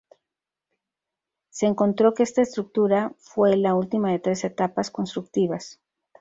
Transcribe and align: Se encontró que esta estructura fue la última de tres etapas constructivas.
Se 1.51 1.67
encontró 1.67 2.15
que 2.15 2.23
esta 2.23 2.41
estructura 2.41 3.13
fue 3.19 3.55
la 3.55 3.75
última 3.75 4.09
de 4.11 4.17
tres 4.17 4.43
etapas 4.43 4.89
constructivas. 4.89 5.79